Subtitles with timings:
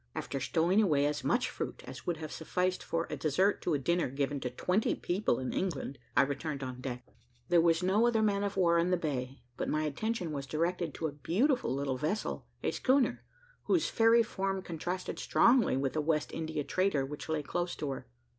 [0.15, 3.77] After stowing away as much fruit as would have sufficed for a dessert to a
[3.77, 7.05] dinner given to twenty people in England, I returned on deck.
[7.49, 10.95] There was no other man of war in the bay; but my attention was directed
[10.95, 13.23] to a beautiful little vessel, a schooner,
[13.65, 18.07] whose fairy form contrasted strongly with a West India trader which lay close to her.